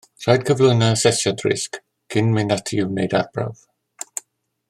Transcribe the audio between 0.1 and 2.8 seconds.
Rhaid cyflwyno asesiad risg cyn mynd